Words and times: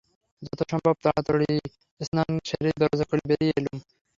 যথাসম্ভব 0.41 0.95
তাড়াতাড়ি 1.03 1.51
স্নান 2.01 2.29
সেরেই 2.47 2.75
দরজা 2.81 3.05
খুলে 3.09 3.23
বেরিয়ে 3.29 3.53
এলুম। 3.59 3.77